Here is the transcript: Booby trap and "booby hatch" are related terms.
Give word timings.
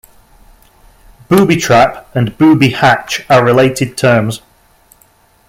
Booby 1.29 1.57
trap 1.57 2.09
and 2.15 2.35
"booby 2.35 2.69
hatch" 2.71 3.23
are 3.29 3.45
related 3.45 3.95
terms. 3.95 4.41